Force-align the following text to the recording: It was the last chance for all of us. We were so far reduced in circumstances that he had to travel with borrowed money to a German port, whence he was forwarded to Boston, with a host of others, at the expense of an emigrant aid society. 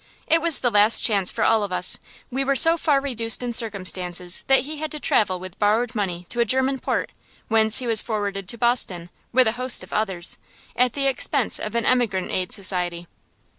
It 0.25 0.41
was 0.41 0.57
the 0.61 0.71
last 0.71 1.03
chance 1.03 1.31
for 1.31 1.43
all 1.43 1.61
of 1.61 1.71
us. 1.71 1.99
We 2.31 2.43
were 2.43 2.55
so 2.55 2.75
far 2.75 2.99
reduced 2.99 3.43
in 3.43 3.53
circumstances 3.53 4.43
that 4.47 4.61
he 4.61 4.77
had 4.77 4.89
to 4.93 4.99
travel 4.99 5.39
with 5.39 5.59
borrowed 5.59 5.93
money 5.93 6.25
to 6.29 6.39
a 6.39 6.43
German 6.43 6.79
port, 6.79 7.11
whence 7.49 7.77
he 7.77 7.85
was 7.85 8.01
forwarded 8.01 8.47
to 8.47 8.57
Boston, 8.57 9.11
with 9.31 9.45
a 9.45 9.51
host 9.61 9.83
of 9.83 9.93
others, 9.93 10.39
at 10.75 10.93
the 10.93 11.05
expense 11.05 11.59
of 11.59 11.75
an 11.75 11.85
emigrant 11.85 12.31
aid 12.31 12.51
society. 12.51 13.05